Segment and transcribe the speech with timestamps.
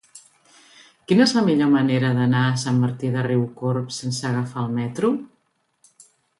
[1.11, 5.15] Quina és la millor manera d'anar a Sant Martí de Riucorb sense agafar el metro?